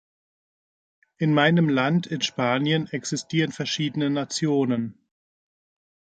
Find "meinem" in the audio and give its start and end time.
1.31-1.69